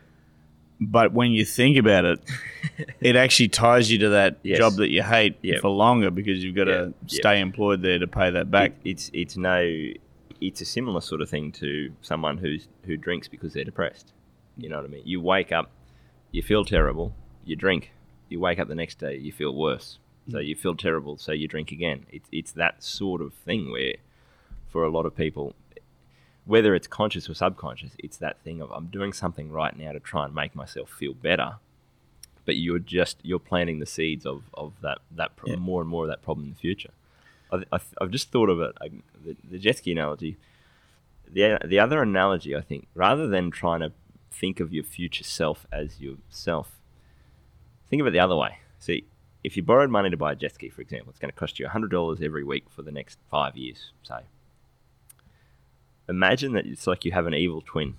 But 0.80 1.12
when 1.12 1.32
you 1.32 1.44
think 1.44 1.78
about 1.78 2.06
it, 2.06 2.20
it 3.02 3.16
actually 3.18 3.50
ties 3.50 3.92
you 3.92 3.98
to 4.00 4.10
that 4.10 4.38
Yes. 4.44 4.58
job 4.60 4.74
that 4.76 4.90
you 4.90 5.04
hate 5.04 5.36
Yeah. 5.42 5.60
for 5.60 5.70
longer 5.70 6.10
because 6.10 6.42
you've 6.44 6.56
got 6.56 6.66
to 6.66 6.94
stay 7.08 7.42
employed 7.42 7.82
there 7.82 8.00
to 8.00 8.08
pay 8.08 8.30
that 8.32 8.50
back. 8.50 8.72
It- 8.84 8.92
it's 8.92 9.12
it's 9.14 9.36
no 9.38 9.60
it's 10.42 10.62
a 10.62 10.66
similar 10.66 11.02
sort 11.02 11.20
of 11.22 11.30
thing 11.30 11.52
to 11.52 11.92
someone 12.02 12.38
who's 12.38 12.68
who 12.86 12.96
drinks 12.96 13.28
because 13.28 13.52
they're 13.54 13.66
depressed 13.66 14.14
you 14.58 14.70
know 14.70 14.78
what 14.78 14.86
i 14.86 14.88
mean 14.88 15.02
you 15.06 15.20
wake 15.20 15.52
up 15.52 15.70
you 16.32 16.42
feel 16.42 16.64
terrible 16.64 17.14
you 17.44 17.56
drink 17.58 17.92
you 18.30 18.40
wake 18.40 18.58
up 18.58 18.68
the 18.70 18.76
next 18.76 19.00
day 19.00 19.18
you 19.18 19.32
feel 19.34 19.54
worse 19.54 20.00
so 20.32 20.40
you 20.40 20.56
feel 20.56 20.76
terrible 20.76 21.18
so 21.18 21.32
you 21.32 21.48
drink 21.48 21.72
again. 21.72 22.06
It's 22.12 22.30
it's 22.32 22.52
that 22.54 22.84
sort 22.84 23.22
of 23.22 23.34
thing 23.34 23.72
where 23.72 23.96
for 24.68 24.84
a 24.84 24.90
lot 24.90 25.06
of 25.06 25.16
people 25.16 25.56
whether 26.46 26.74
it's 26.76 26.88
conscious 26.88 27.30
or 27.30 27.34
subconscious 27.34 27.92
it's 28.00 28.18
that 28.18 28.40
thing 28.44 28.62
of 28.62 28.72
i'm 28.72 28.88
doing 28.88 29.12
something 29.14 29.52
right 29.52 29.78
now 29.78 29.92
to 29.92 30.00
try 30.00 30.26
and 30.26 30.34
make 30.34 30.56
myself 30.56 30.90
feel 30.90 31.14
better 31.14 31.56
but 32.46 32.56
you're 32.56 32.80
just 32.80 33.18
you're 33.24 33.40
planting 33.40 33.80
the 33.80 33.86
seeds 33.86 34.26
of, 34.26 34.44
of 34.54 34.74
that 34.82 35.00
that 35.12 35.36
pro- 35.36 35.52
Yeah. 35.52 35.58
more 35.58 35.82
and 35.82 35.90
more 35.90 36.04
of 36.06 36.10
that 36.10 36.22
problem 36.24 36.48
in 36.48 36.54
the 36.54 36.60
future. 36.60 36.90
I've, 37.52 37.66
I've, 37.72 37.86
I've 38.02 38.10
just 38.12 38.32
thought 38.32 38.50
of 38.50 38.60
it 38.62 38.76
I, 38.82 38.90
the, 39.24 39.36
the 39.52 39.58
jet 39.60 39.78
ski 39.78 39.92
analogy. 39.92 40.38
The, 41.32 41.60
the 41.64 41.80
other 41.80 42.02
analogy 42.02 42.56
i 42.56 42.62
think 42.62 42.88
rather 42.96 43.28
than 43.28 43.52
trying 43.52 43.82
to 43.82 43.92
think 44.32 44.60
of 44.60 44.74
your 44.74 44.84
future 44.84 45.24
self 45.24 45.68
as 45.72 46.00
yourself 46.00 46.72
think 47.90 48.00
of 48.02 48.08
it 48.08 48.12
the 48.12 48.20
other 48.20 48.36
way. 48.36 48.60
See 48.80 49.04
if 49.44 49.56
you 49.56 49.64
borrowed 49.64 49.90
money 49.90 50.10
to 50.10 50.18
buy 50.18 50.34
a 50.34 50.36
jet 50.36 50.54
ski 50.54 50.70
for 50.70 50.82
example 50.82 51.10
it's 51.10 51.20
going 51.20 51.32
to 51.32 51.38
cost 51.38 51.60
you 51.60 51.68
$100 51.68 52.22
every 52.22 52.44
week 52.44 52.66
for 52.70 52.82
the 52.82 52.92
next 52.92 53.18
five 53.30 53.56
years 53.56 53.92
say. 54.04 54.22
Imagine 56.08 56.54
that 56.54 56.66
it's 56.66 56.88
like 56.88 57.06
you 57.06 57.12
have 57.12 57.28
an 57.28 57.34
evil 57.34 57.62
twin 57.66 57.96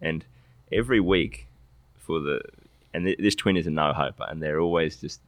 and 0.00 0.24
every 0.70 1.00
week 1.00 1.46
for 1.96 2.20
the 2.20 2.40
and 2.94 3.04
th- 3.04 3.18
this 3.18 3.34
twin 3.34 3.56
is 3.56 3.66
a 3.66 3.70
no 3.70 3.92
hoper 3.92 4.24
and 4.28 4.42
they're 4.42 4.60
always 4.60 4.96
just 4.96 5.20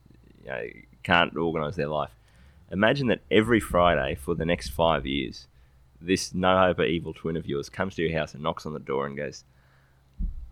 you 0.42 0.50
know 0.50 0.66
can't 1.02 1.36
organize 1.36 1.76
their 1.76 1.88
life. 1.88 2.10
Imagine 2.70 3.08
that 3.08 3.20
every 3.30 3.60
friday 3.60 4.14
for 4.14 4.34
the 4.34 4.44
next 4.44 4.68
five 4.68 5.06
years 5.06 5.46
this 6.00 6.32
no 6.32 6.56
hoper 6.56 6.84
evil 6.84 7.12
twin 7.12 7.36
of 7.36 7.46
yours 7.46 7.68
comes 7.68 7.94
to 7.94 8.02
your 8.02 8.18
house 8.18 8.32
and 8.32 8.42
knocks 8.42 8.64
on 8.64 8.72
the 8.72 8.78
door 8.78 9.06
and 9.06 9.16
goes 9.16 9.44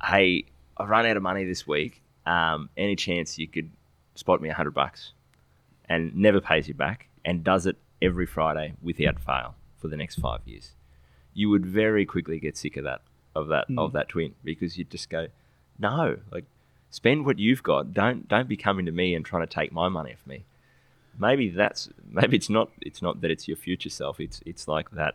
hey 0.04 0.44
i've 0.76 0.88
run 0.88 1.06
out 1.06 1.16
of 1.16 1.22
money 1.22 1.44
this 1.44 1.66
week. 1.66 2.02
Um, 2.26 2.68
any 2.76 2.94
chance 2.94 3.38
you 3.38 3.48
could 3.48 3.70
spot 4.18 4.42
me 4.42 4.48
a 4.48 4.54
hundred 4.54 4.72
bucks 4.72 5.12
and 5.88 6.14
never 6.14 6.40
pays 6.40 6.66
you 6.66 6.74
back 6.74 7.08
and 7.24 7.44
does 7.44 7.66
it 7.66 7.76
every 8.02 8.26
friday 8.26 8.74
without 8.82 9.20
fail 9.20 9.54
for 9.76 9.86
the 9.86 9.96
next 9.96 10.16
five 10.16 10.40
years. 10.44 10.72
You 11.34 11.50
would 11.50 11.64
very 11.64 12.04
quickly 12.04 12.40
get 12.40 12.56
sick 12.56 12.76
of 12.76 12.84
that 12.84 13.02
of 13.34 13.46
that 13.48 13.66
hmm. 13.68 13.78
of 13.78 13.92
that 13.92 14.08
twin 14.08 14.34
because 14.42 14.76
you'd 14.76 14.90
just 14.90 15.08
go 15.08 15.28
no 15.78 16.18
like 16.32 16.44
spend 16.90 17.24
what 17.24 17.38
you've 17.38 17.62
got. 17.62 17.94
Don't 17.94 18.28
don't 18.28 18.48
be 18.48 18.56
coming 18.56 18.86
to 18.86 18.92
me 18.92 19.14
and 19.14 19.24
trying 19.24 19.46
to 19.46 19.54
take 19.54 19.70
my 19.72 19.88
money 19.88 20.12
off 20.12 20.26
me. 20.26 20.44
Maybe 21.16 21.48
that's 21.48 21.88
maybe 22.10 22.36
it's 22.36 22.50
not 22.50 22.70
it's 22.80 23.00
not 23.00 23.20
that 23.20 23.30
it's 23.30 23.46
your 23.46 23.56
future 23.56 23.90
self. 23.90 24.18
It's 24.18 24.40
it's 24.44 24.66
like 24.66 24.90
that 24.90 25.14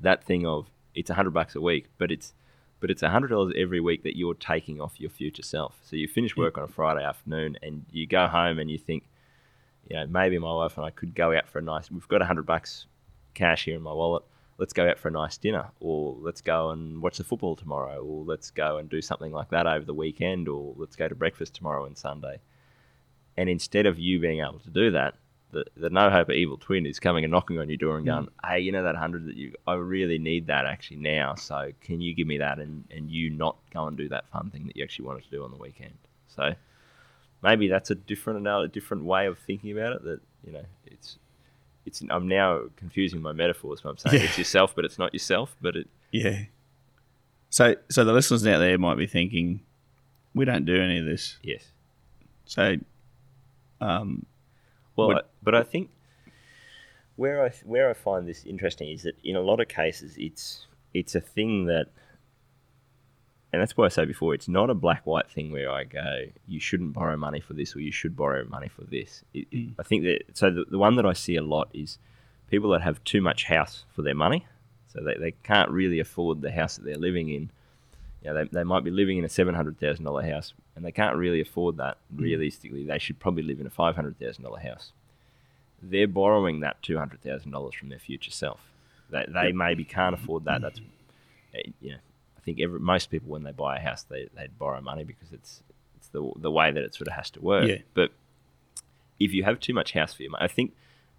that 0.00 0.24
thing 0.24 0.44
of 0.46 0.66
it's 0.96 1.10
a 1.10 1.14
hundred 1.14 1.30
bucks 1.30 1.54
a 1.54 1.60
week 1.60 1.86
but 1.98 2.10
it's 2.10 2.32
but 2.80 2.90
it's 2.90 3.02
a 3.02 3.10
hundred 3.10 3.28
dollars 3.28 3.52
every 3.56 3.80
week 3.80 4.02
that 4.02 4.16
you're 4.16 4.34
taking 4.34 4.80
off 4.80 5.00
your 5.00 5.10
future 5.10 5.42
self. 5.42 5.78
So 5.84 5.96
you 5.96 6.08
finish 6.08 6.36
work 6.36 6.58
on 6.58 6.64
a 6.64 6.68
friday 6.68 7.04
afternoon 7.04 7.56
and 7.62 7.84
you 7.90 8.06
go 8.06 8.26
home 8.26 8.58
and 8.58 8.70
you 8.70 8.78
think 8.78 9.04
you 9.88 9.96
know 9.96 10.06
maybe 10.06 10.38
my 10.38 10.52
wife 10.52 10.76
and 10.76 10.86
i 10.86 10.90
could 10.90 11.14
go 11.14 11.34
out 11.36 11.48
for 11.48 11.58
a 11.58 11.62
nice 11.62 11.90
we've 11.90 12.06
got 12.06 12.22
a 12.22 12.26
hundred 12.26 12.44
bucks 12.46 12.86
cash 13.34 13.64
here 13.64 13.76
in 13.76 13.82
my 13.82 13.92
wallet. 13.92 14.22
Let's 14.58 14.74
go 14.74 14.88
out 14.88 14.98
for 14.98 15.08
a 15.08 15.12
nice 15.12 15.38
dinner 15.38 15.70
or 15.80 16.16
let's 16.20 16.42
go 16.42 16.70
and 16.70 17.00
watch 17.00 17.16
the 17.16 17.24
football 17.24 17.56
tomorrow 17.56 18.02
or 18.04 18.24
let's 18.24 18.50
go 18.50 18.76
and 18.76 18.90
do 18.90 19.00
something 19.00 19.32
like 19.32 19.48
that 19.50 19.66
over 19.66 19.84
the 19.84 19.94
weekend 19.94 20.48
or 20.48 20.74
let's 20.76 20.96
go 20.96 21.08
to 21.08 21.14
breakfast 21.14 21.54
tomorrow 21.54 21.86
and 21.86 21.96
sunday. 21.96 22.40
And 23.36 23.48
instead 23.48 23.86
of 23.86 23.98
you 23.98 24.20
being 24.20 24.40
able 24.40 24.58
to 24.58 24.70
do 24.70 24.90
that 24.90 25.14
the, 25.52 25.64
the 25.76 25.90
no 25.90 26.10
hope 26.10 26.28
of 26.28 26.34
evil 26.34 26.56
twin 26.56 26.86
is 26.86 27.00
coming 27.00 27.24
and 27.24 27.30
knocking 27.30 27.58
on 27.58 27.68
your 27.68 27.76
door 27.76 27.96
and 27.96 28.04
Mm. 28.06 28.10
going, 28.14 28.28
hey, 28.46 28.60
you 28.60 28.72
know 28.72 28.82
that 28.84 28.96
hundred 28.96 29.26
that 29.26 29.36
you, 29.36 29.54
I 29.66 29.74
really 29.74 30.18
need 30.18 30.46
that 30.46 30.64
actually 30.66 30.98
now. 30.98 31.34
So 31.34 31.72
can 31.80 32.00
you 32.00 32.14
give 32.14 32.26
me 32.26 32.38
that 32.38 32.58
and, 32.58 32.84
and 32.90 33.10
you 33.10 33.30
not 33.30 33.56
go 33.72 33.86
and 33.86 33.96
do 33.96 34.08
that 34.10 34.28
fun 34.30 34.50
thing 34.50 34.66
that 34.66 34.76
you 34.76 34.82
actually 34.84 35.06
wanted 35.06 35.24
to 35.24 35.30
do 35.30 35.44
on 35.44 35.50
the 35.50 35.56
weekend? 35.56 35.94
So 36.28 36.54
maybe 37.42 37.68
that's 37.68 37.90
a 37.90 37.94
different 37.94 38.46
a 38.46 38.68
different 38.68 39.04
way 39.04 39.26
of 39.26 39.38
thinking 39.38 39.72
about 39.72 39.94
it. 39.94 40.04
That 40.04 40.20
you 40.46 40.52
know, 40.52 40.64
it's 40.86 41.18
it's. 41.86 42.02
I'm 42.10 42.28
now 42.28 42.62
confusing 42.76 43.20
my 43.22 43.32
metaphors. 43.32 43.80
But 43.82 43.90
I'm 43.90 43.96
saying 43.98 44.20
Yeah. 44.22 44.28
it's 44.28 44.38
yourself, 44.38 44.74
but 44.76 44.84
it's 44.84 44.98
not 44.98 45.12
yourself. 45.12 45.56
But 45.60 45.76
it 45.76 45.88
Yeah. 46.12 46.44
So, 47.52 47.74
so 47.88 48.04
the 48.04 48.12
listeners 48.12 48.46
out 48.46 48.58
there 48.60 48.78
might 48.78 48.96
be 48.96 49.08
thinking, 49.08 49.62
we 50.34 50.44
don't 50.44 50.64
do 50.64 50.80
any 50.80 50.98
of 51.00 51.04
this. 51.04 51.36
yes. 51.42 51.64
So, 52.44 52.76
um, 53.80 54.24
Well, 55.00 55.08
Would- 55.08 55.16
I, 55.18 55.22
but 55.42 55.54
I 55.54 55.62
think 55.62 55.90
where 57.16 57.44
I 57.44 57.50
where 57.64 57.90
I 57.90 57.92
find 57.94 58.26
this 58.26 58.44
interesting 58.44 58.88
is 58.90 59.02
that 59.02 59.16
in 59.24 59.36
a 59.36 59.40
lot 59.40 59.60
of 59.60 59.68
cases 59.68 60.14
it's 60.18 60.66
it's 60.94 61.14
a 61.14 61.20
thing 61.20 61.66
that, 61.66 61.86
and 63.52 63.60
that's 63.60 63.76
why 63.76 63.84
I 63.84 63.88
say 63.88 64.04
before 64.04 64.34
it's 64.34 64.48
not 64.48 64.70
a 64.70 64.74
black 64.74 65.06
white 65.06 65.30
thing 65.30 65.50
where 65.52 65.70
I 65.70 65.84
go 65.84 66.24
you 66.46 66.60
shouldn't 66.60 66.92
borrow 66.92 67.16
money 67.16 67.40
for 67.40 67.54
this 67.54 67.74
or 67.76 67.80
you 67.80 67.92
should 67.92 68.16
borrow 68.16 68.44
money 68.44 68.68
for 68.68 68.84
this. 68.84 69.24
It, 69.34 69.46
it- 69.50 69.70
I 69.78 69.82
think 69.82 70.04
that 70.04 70.22
so 70.34 70.50
the, 70.50 70.64
the 70.70 70.78
one 70.78 70.96
that 70.96 71.06
I 71.06 71.12
see 71.12 71.36
a 71.36 71.42
lot 71.42 71.68
is 71.74 71.98
people 72.48 72.70
that 72.70 72.82
have 72.82 73.02
too 73.04 73.20
much 73.20 73.44
house 73.44 73.84
for 73.94 74.02
their 74.02 74.14
money, 74.14 74.46
so 74.88 75.00
they, 75.04 75.14
they 75.14 75.32
can't 75.42 75.70
really 75.70 76.00
afford 76.00 76.40
the 76.42 76.50
house 76.52 76.76
that 76.76 76.84
they're 76.84 76.96
living 76.96 77.28
in. 77.28 77.50
You 78.22 78.30
know, 78.30 78.34
they, 78.34 78.50
they 78.50 78.64
might 78.64 78.84
be 78.84 78.90
living 78.90 79.18
in 79.18 79.24
a 79.24 79.28
seven 79.28 79.54
hundred 79.54 79.78
thousand 79.78 80.04
dollar 80.04 80.22
house 80.22 80.52
and 80.76 80.84
they 80.84 80.92
can't 80.92 81.16
really 81.16 81.40
afford 81.40 81.76
that. 81.78 81.98
Realistically, 82.14 82.84
they 82.84 82.98
should 82.98 83.18
probably 83.18 83.42
live 83.42 83.60
in 83.60 83.66
a 83.66 83.70
five 83.70 83.96
hundred 83.96 84.18
thousand 84.18 84.44
dollar 84.44 84.60
house. 84.60 84.92
They're 85.82 86.08
borrowing 86.08 86.60
that 86.60 86.82
two 86.82 86.98
hundred 86.98 87.22
thousand 87.22 87.50
dollars 87.50 87.74
from 87.74 87.88
their 87.88 87.98
future 87.98 88.30
self. 88.30 88.60
They, 89.10 89.26
they 89.28 89.52
maybe 89.52 89.84
can't 89.84 90.14
afford 90.14 90.44
that. 90.44 90.62
That's 90.62 90.80
eh, 91.54 91.70
you 91.80 91.92
know, 91.92 91.98
I 92.36 92.40
think 92.40 92.60
every, 92.60 92.78
most 92.78 93.10
people 93.10 93.30
when 93.30 93.42
they 93.42 93.52
buy 93.52 93.76
a 93.76 93.80
house 93.80 94.02
they 94.04 94.28
they 94.36 94.48
borrow 94.58 94.80
money 94.80 95.04
because 95.04 95.32
it's 95.32 95.62
it's 95.96 96.08
the 96.08 96.30
the 96.36 96.50
way 96.50 96.70
that 96.70 96.82
it 96.82 96.94
sort 96.94 97.08
of 97.08 97.14
has 97.14 97.30
to 97.30 97.40
work. 97.40 97.68
Yeah. 97.68 97.78
But 97.94 98.12
if 99.18 99.32
you 99.32 99.44
have 99.44 99.60
too 99.60 99.74
much 99.74 99.92
house 99.92 100.14
for 100.14 100.22
your 100.22 100.32
money, 100.32 100.44
I 100.44 100.48
think 100.48 100.72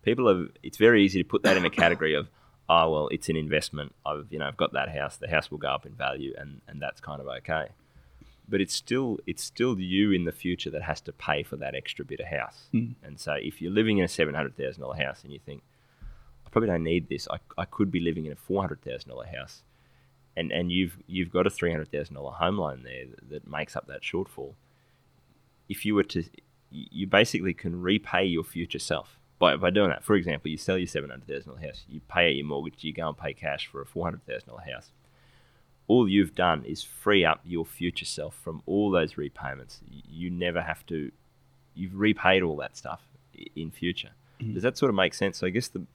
people 0.03 0.27
have. 0.27 0.49
It's 0.63 0.77
very 0.77 1.03
easy 1.03 1.21
to 1.21 1.27
put 1.27 1.43
that 1.43 1.57
in 1.57 1.65
a 1.65 1.69
category 1.69 2.15
of, 2.15 2.27
oh 2.71 2.89
well, 2.89 3.07
it's 3.09 3.27
an 3.27 3.35
investment. 3.35 3.93
I've 4.05 4.27
you 4.29 4.39
know 4.39 4.47
I've 4.47 4.57
got 4.57 4.73
that 4.73 4.89
house. 4.89 5.17
The 5.17 5.27
house 5.27 5.51
will 5.51 5.57
go 5.57 5.67
up 5.67 5.85
in 5.85 5.93
value, 5.93 6.33
and 6.37 6.61
and 6.67 6.81
that's 6.81 7.01
kind 7.01 7.19
of 7.21 7.27
okay. 7.27 7.67
But 8.47 8.61
it's 8.61 8.73
still 8.73 9.19
it's 9.27 9.43
still 9.43 9.77
you 9.79 10.11
in 10.11 10.23
the 10.25 10.31
future 10.31 10.69
that 10.71 10.83
has 10.83 11.01
to 11.01 11.11
pay 11.11 11.43
for 11.43 11.57
that 11.57 11.75
extra 11.75 12.05
bit 12.05 12.21
of 12.21 12.27
house. 12.27 12.69
Hmm. 12.71 12.93
And 13.03 13.19
so 13.19 13.33
if 13.33 13.61
you're 13.61 13.71
living 13.71 13.97
in 13.97 14.05
a 14.05 14.07
seven 14.07 14.33
hundred 14.33 14.55
thousand 14.55 14.81
dollar 14.81 14.95
house 14.95 15.23
and 15.23 15.33
you 15.33 15.39
think, 15.45 15.61
I 16.45 16.49
probably 16.49 16.69
don't 16.69 16.83
need 16.83 17.09
this. 17.09 17.27
I, 17.29 17.37
I 17.57 17.65
could 17.65 17.91
be 17.91 17.99
living 17.99 18.25
in 18.25 18.31
a 18.31 18.37
four 18.37 18.61
hundred 18.61 18.81
thousand 18.81 19.09
dollar 19.09 19.27
house, 19.27 19.63
and 20.37 20.51
and 20.51 20.71
you've 20.71 20.97
you've 21.07 21.31
got 21.31 21.45
a 21.45 21.49
three 21.49 21.71
hundred 21.71 21.91
thousand 21.91 22.15
dollar 22.15 22.31
home 22.31 22.57
loan 22.57 22.83
there 22.83 23.05
that, 23.05 23.29
that 23.29 23.47
makes 23.47 23.75
up 23.75 23.87
that 23.87 24.01
shortfall. 24.01 24.53
If 25.67 25.85
you 25.85 25.95
were 25.95 26.03
to, 26.03 26.23
you 26.69 27.07
basically 27.07 27.53
can 27.53 27.81
repay 27.81 28.25
your 28.25 28.43
future 28.43 28.79
self 28.79 29.17
by, 29.41 29.57
by 29.57 29.69
doing 29.71 29.89
that. 29.89 30.03
For 30.05 30.15
example, 30.15 30.49
you 30.49 30.55
sell 30.57 30.77
your 30.77 30.87
seven 30.87 31.09
hundred 31.09 31.27
thousand 31.27 31.51
dollar 31.55 31.65
house, 31.67 31.83
you 31.89 31.99
pay 32.07 32.29
out 32.29 32.35
your 32.35 32.45
mortgage, 32.45 32.83
you 32.85 32.93
go 32.93 33.09
and 33.09 33.17
pay 33.17 33.33
cash 33.33 33.67
for 33.67 33.81
a 33.81 33.85
four 33.85 34.05
hundred 34.05 34.25
thousand 34.25 34.47
dollar 34.47 34.61
house. 34.61 34.91
All 35.87 36.07
you've 36.07 36.35
done 36.35 36.63
is 36.63 36.83
free 36.83 37.25
up 37.25 37.41
your 37.43 37.65
future 37.65 38.05
self 38.05 38.35
from 38.41 38.61
all 38.65 38.91
those 38.91 39.17
repayments. 39.17 39.81
You 40.09 40.29
never 40.29 40.61
have 40.61 40.85
to. 40.85 41.11
You've 41.73 41.95
repaid 41.99 42.43
all 42.43 42.55
that 42.57 42.77
stuff 42.77 43.01
in 43.55 43.71
future. 43.71 44.11
Mm-hmm. 44.41 44.53
Does 44.53 44.63
that 44.63 44.77
sort 44.77 44.89
of 44.89 44.95
make 44.95 45.13
sense? 45.13 45.37
So 45.39 45.47
I 45.47 45.49
guess 45.49 45.67
the 45.67 45.85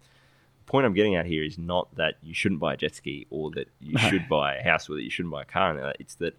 point 0.66 0.84
I'm 0.84 0.92
getting 0.94 1.14
at 1.14 1.24
here 1.26 1.44
is 1.44 1.56
not 1.56 1.94
that 1.94 2.14
you 2.22 2.34
shouldn't 2.34 2.60
buy 2.60 2.74
a 2.74 2.76
jet 2.76 2.94
ski 2.94 3.26
or 3.30 3.50
that 3.52 3.68
you 3.80 3.94
No. 3.94 4.00
should 4.00 4.28
buy 4.28 4.56
a 4.56 4.62
house 4.62 4.90
or 4.90 4.96
that 4.96 5.02
you 5.02 5.10
shouldn't 5.10 5.32
buy 5.32 5.42
a 5.42 5.46
car. 5.46 5.94
It's 6.00 6.16
that 6.16 6.36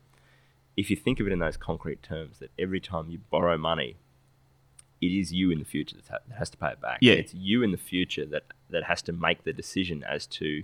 if 0.75 0.89
you 0.89 0.95
think 0.95 1.19
of 1.19 1.25
it 1.27 1.33
in 1.33 1.39
those 1.39 1.57
concrete 1.57 2.03
terms, 2.03 2.39
that 2.39 2.51
every 2.59 2.79
time 2.81 3.09
you 3.09 3.19
borrow 3.31 3.57
money, 3.57 3.95
it 5.01 5.07
is 5.11 5.31
you 5.31 5.51
in 5.51 5.59
the 5.59 5.65
future 5.65 5.95
that 6.09 6.21
has 6.37 6.49
to 6.51 6.57
pay 6.57 6.69
it 6.71 6.81
back. 6.81 6.99
Yeah. 7.01 7.13
It's 7.13 7.33
you 7.33 7.63
in 7.63 7.71
the 7.71 7.77
future 7.77 8.25
that, 8.25 8.43
that 8.69 8.83
has 8.85 9.01
to 9.03 9.13
make 9.13 9.43
the 9.43 9.53
decision 9.53 10.03
as 10.03 10.25
to 10.27 10.63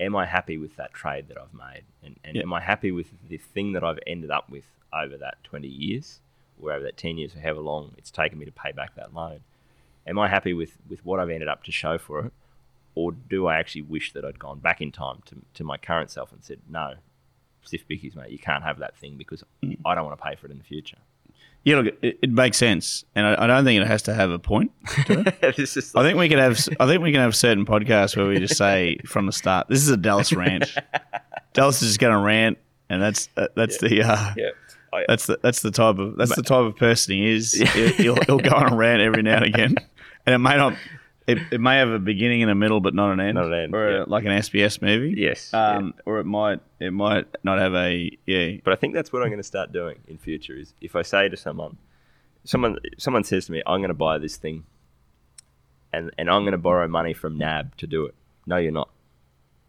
am 0.00 0.16
I 0.16 0.26
happy 0.26 0.56
with 0.58 0.76
that 0.76 0.92
trade 0.92 1.28
that 1.28 1.38
I've 1.38 1.52
made? 1.54 1.82
And, 2.02 2.16
and 2.24 2.36
Yeah. 2.36 2.42
am 2.42 2.52
I 2.52 2.60
happy 2.60 2.90
with 2.90 3.08
the 3.28 3.36
thing 3.38 3.72
that 3.72 3.84
I've 3.84 3.98
ended 4.06 4.30
up 4.30 4.48
with 4.50 4.64
over 4.92 5.16
that 5.18 5.42
20 5.44 5.68
years 5.68 6.20
or 6.60 6.72
over 6.72 6.84
that 6.84 6.96
10 6.96 7.18
years 7.18 7.34
or 7.36 7.40
however 7.40 7.60
long 7.60 7.94
it's 7.98 8.10
taken 8.10 8.38
me 8.38 8.44
to 8.44 8.52
pay 8.52 8.72
back 8.72 8.94
that 8.96 9.14
loan? 9.14 9.40
Am 10.06 10.18
I 10.18 10.28
happy 10.28 10.52
with, 10.52 10.78
with 10.88 11.04
what 11.04 11.20
I've 11.20 11.30
ended 11.30 11.48
up 11.48 11.62
to 11.64 11.72
show 11.72 11.98
for 11.98 12.26
it? 12.26 12.32
Or 12.94 13.12
do 13.12 13.46
I 13.46 13.56
actually 13.58 13.82
wish 13.82 14.12
that 14.12 14.24
I'd 14.24 14.38
gone 14.38 14.58
back 14.58 14.80
in 14.80 14.92
time 14.92 15.20
to, 15.26 15.36
to 15.54 15.64
my 15.64 15.76
current 15.78 16.10
self 16.10 16.30
and 16.32 16.42
said, 16.44 16.58
no, 16.68 16.94
stiff 17.62 17.86
bickies, 17.88 18.14
mate, 18.16 18.30
you 18.30 18.38
can't 18.38 18.64
have 18.64 18.78
that 18.80 18.96
thing 18.96 19.16
because 19.16 19.44
Mm. 19.62 19.78
I 19.86 19.94
don't 19.94 20.04
want 20.04 20.18
to 20.18 20.22
pay 20.24 20.34
for 20.34 20.46
it 20.46 20.50
in 20.52 20.58
the 20.58 20.64
future. 20.64 20.98
Yeah, 21.64 21.76
look, 21.76 21.94
it, 22.02 22.18
it 22.22 22.30
makes 22.30 22.56
sense, 22.56 23.04
and 23.14 23.24
I, 23.24 23.44
I 23.44 23.46
don't 23.46 23.64
think 23.64 23.80
it 23.80 23.86
has 23.86 24.02
to 24.02 24.14
have 24.14 24.30
a 24.30 24.38
point. 24.38 24.72
this 25.56 25.76
is 25.76 25.94
I 25.94 26.02
think 26.02 26.18
we 26.18 26.28
could 26.28 26.38
have. 26.38 26.58
I 26.80 26.86
think 26.86 27.02
we 27.02 27.12
can 27.12 27.20
have 27.20 27.36
certain 27.36 27.64
podcasts 27.64 28.16
where 28.16 28.26
we 28.26 28.38
just 28.38 28.56
say 28.56 28.98
from 29.06 29.26
the 29.26 29.32
start, 29.32 29.68
"This 29.68 29.80
is 29.80 29.88
a 29.88 29.96
Dallas 29.96 30.32
rant." 30.32 30.64
Dallas 31.52 31.80
is 31.82 31.88
just 31.88 32.00
going 32.00 32.14
to 32.16 32.18
rant, 32.18 32.58
and 32.88 33.00
that's 33.00 33.28
uh, 33.36 33.46
that's 33.54 33.78
the 33.78 34.02
uh, 34.02 34.34
yeah. 34.36 34.50
I, 34.92 35.04
that's 35.06 35.26
the 35.26 35.38
that's 35.40 35.62
the 35.62 35.70
type 35.70 35.98
of 35.98 36.16
that's 36.16 36.34
the 36.34 36.42
type 36.42 36.64
of 36.64 36.76
person 36.76 37.14
he 37.14 37.28
is. 37.28 37.52
He'll, 37.96 38.16
he'll 38.26 38.38
go 38.38 38.54
on 38.54 38.72
a 38.72 38.76
rant 38.76 39.00
every 39.00 39.22
now 39.22 39.36
and 39.36 39.44
again, 39.44 39.76
and 40.26 40.34
it 40.34 40.38
may 40.38 40.56
not. 40.56 40.74
It, 41.26 41.38
it 41.52 41.60
may 41.60 41.76
have 41.78 41.88
a 41.88 41.98
beginning 42.00 42.42
and 42.42 42.50
a 42.50 42.54
middle, 42.54 42.80
but 42.80 42.94
not 42.94 43.12
an 43.12 43.20
end. 43.20 43.36
Not 43.36 43.46
an 43.46 43.52
end, 43.52 43.74
or 43.74 44.02
a- 44.02 44.06
like 44.08 44.24
an 44.24 44.32
SBS 44.32 44.82
movie. 44.82 45.14
Yes, 45.16 45.54
Um, 45.54 45.94
or 46.04 46.18
it 46.18 46.24
might 46.26 46.60
it 46.80 46.92
might 46.92 47.26
not 47.44 47.58
have 47.58 47.74
a 47.74 48.10
yeah. 48.26 48.56
But 48.64 48.72
I 48.72 48.76
think 48.76 48.94
that's 48.94 49.12
what 49.12 49.22
I'm 49.22 49.28
going 49.28 49.38
to 49.38 49.44
start 49.44 49.70
doing 49.72 49.98
in 50.08 50.18
future. 50.18 50.54
Is 50.56 50.74
if 50.80 50.96
I 50.96 51.02
say 51.02 51.28
to 51.28 51.36
someone, 51.36 51.76
someone 52.44 52.78
someone 52.98 53.22
says 53.24 53.46
to 53.46 53.52
me, 53.52 53.62
"I'm 53.66 53.78
going 53.80 53.88
to 53.88 53.94
buy 53.94 54.18
this 54.18 54.36
thing," 54.36 54.64
and 55.92 56.10
and 56.18 56.28
I'm 56.30 56.42
going 56.42 56.52
to 56.52 56.58
borrow 56.58 56.88
money 56.88 57.12
from 57.12 57.38
NAB 57.38 57.76
to 57.76 57.86
do 57.86 58.06
it. 58.06 58.14
No, 58.46 58.56
you're 58.56 58.72
not. 58.72 58.88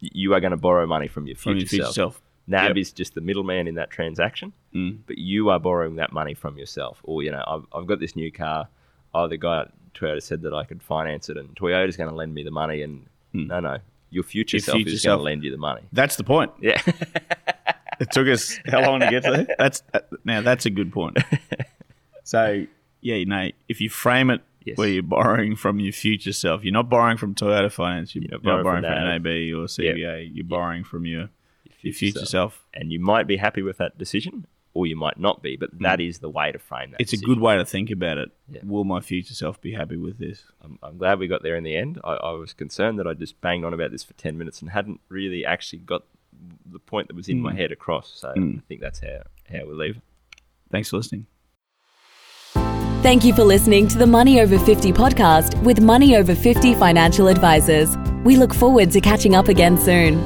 You 0.00 0.34
are 0.34 0.40
going 0.40 0.50
to 0.50 0.56
borrow 0.56 0.86
money 0.86 1.08
from 1.08 1.26
your 1.26 1.36
future, 1.36 1.50
From 1.50 1.58
your 1.58 1.68
future 1.68 1.82
self. 1.84 1.94
self. 1.94 2.20
NAB 2.46 2.68
Yep. 2.70 2.76
is 2.76 2.92
just 2.92 3.14
the 3.14 3.20
middleman 3.22 3.66
in 3.66 3.76
that 3.76 3.90
transaction, 3.90 4.52
Mm. 4.74 4.98
but 5.06 5.16
you 5.18 5.48
are 5.48 5.58
borrowing 5.58 5.96
that 5.96 6.12
money 6.12 6.34
from 6.34 6.58
yourself. 6.58 7.00
Or 7.04 7.22
you 7.22 7.30
know, 7.30 7.42
I've, 7.46 7.64
I've 7.72 7.86
got 7.86 8.00
this 8.00 8.16
new 8.16 8.30
car. 8.30 8.68
Oh, 9.14 9.28
the 9.28 9.36
guy 9.38 9.66
Toyota 9.94 10.22
said 10.22 10.42
that 10.42 10.52
I 10.54 10.64
could 10.64 10.82
finance 10.82 11.28
it, 11.28 11.36
and 11.36 11.54
Toyota's 11.56 11.96
going 11.96 12.10
to 12.10 12.14
lend 12.16 12.34
me 12.34 12.42
the 12.42 12.50
money. 12.50 12.82
And 12.82 13.06
no, 13.32 13.60
no, 13.60 13.78
your 14.10 14.22
future 14.24 14.56
Your 14.56 14.62
self 14.62 14.76
future 14.76 14.90
is 14.94 15.04
going 15.04 15.18
to 15.18 15.22
lend 15.24 15.44
you 15.44 15.50
the 15.50 15.56
money. 15.56 15.82
That's 15.92 16.16
the 16.16 16.24
point. 16.24 16.52
Yeah. 16.60 16.80
It 18.00 18.10
took 18.10 18.26
us 18.26 18.58
how 18.66 18.82
long 18.82 18.98
to 18.98 19.08
get 19.08 19.22
there? 19.22 19.46
That's 19.58 19.84
uh, 19.94 20.00
now 20.24 20.40
that's 20.40 20.66
a 20.66 20.70
good 20.70 20.92
point. 20.92 21.16
So 22.24 22.66
yeah, 23.02 23.14
you 23.16 23.26
know, 23.26 23.50
if 23.68 23.80
you 23.80 23.88
frame 23.90 24.30
it 24.30 24.40
Yes. 24.64 24.78
where 24.78 24.88
you're 24.88 25.02
borrowing 25.02 25.56
from 25.56 25.78
your 25.78 25.92
future 25.92 26.32
self, 26.32 26.64
you're 26.64 26.72
not 26.72 26.88
borrowing 26.88 27.18
from 27.18 27.34
Toyota 27.34 27.70
Finance, 27.70 28.14
you're, 28.14 28.24
You're 28.24 28.40
not 28.40 28.62
borrowing, 28.64 28.82
from, 28.82 28.90
NAB. 28.90 29.26
Or 29.26 29.68
CBA, 29.68 30.30
you're 30.34 30.44
borrowing 30.46 30.84
from 30.84 31.04
your 31.04 31.28
your 31.82 31.92
future 31.92 32.20
self. 32.20 32.28
self. 32.28 32.64
and 32.72 32.90
you 32.90 32.98
might 32.98 33.26
be 33.26 33.36
happy 33.36 33.60
with 33.62 33.76
that 33.76 33.98
decision 33.98 34.46
or 34.74 34.86
you 34.86 34.96
might 34.96 35.18
not 35.18 35.42
be 35.42 35.56
but 35.56 35.70
that 35.80 36.00
is 36.00 36.18
the 36.18 36.28
way 36.28 36.52
to 36.52 36.58
frame 36.58 36.90
that. 36.90 37.00
It's 37.00 37.12
a 37.12 37.16
good 37.16 37.40
way 37.40 37.56
to 37.56 37.64
think 37.64 37.90
about 37.90 38.18
it. 38.18 38.30
Yeah. 38.48 38.60
Will 38.64 38.84
my 38.84 39.00
future 39.00 39.32
self 39.34 39.60
be 39.60 39.72
happy 39.72 39.96
with 39.96 40.18
this? 40.18 40.44
I'm, 40.62 40.78
I'm 40.82 40.98
glad 40.98 41.18
we 41.18 41.28
got 41.28 41.42
there 41.42 41.56
in 41.56 41.64
the 41.64 41.76
end 41.76 42.00
I, 42.04 42.14
I 42.14 42.32
was 42.32 42.52
concerned 42.52 42.98
that 42.98 43.06
i 43.06 43.14
just 43.14 43.40
banged 43.40 43.64
on 43.64 43.72
about 43.72 43.90
this 43.92 44.04
for 44.04 44.12
10 44.14 44.36
minutes 44.36 44.60
and 44.60 44.70
hadn't 44.70 45.00
really 45.08 45.44
actually 45.46 45.78
got 45.80 46.02
the 46.70 46.78
point 46.80 47.06
that 47.08 47.14
was 47.16 47.28
in 47.28 47.40
my 47.40 47.52
Hmm. 47.52 47.56
head 47.58 47.72
across 47.72 48.10
so 48.20 48.30
i 48.30 48.60
think 48.68 48.80
that's 48.80 49.00
how, 49.00 49.22
how 49.50 49.64
we 49.66 49.72
leave 49.74 50.00
Thanks 50.70 50.90
for 50.90 50.96
listening. 50.96 51.26
Thank 53.02 53.24
you 53.24 53.34
for 53.34 53.44
listening 53.44 53.86
to 53.88 53.98
the 53.98 54.06
Money 54.06 54.40
Over 54.40 54.58
50 54.58 54.92
podcast 54.92 55.62
with 55.62 55.80
Money 55.80 56.16
Over 56.16 56.34
50 56.34 56.74
financial 56.74 57.28
advisors. 57.28 57.96
We 58.24 58.36
look 58.36 58.54
forward 58.54 58.90
to 58.92 59.00
catching 59.00 59.34
up 59.36 59.48
again 59.48 59.76
soon. 59.78 60.18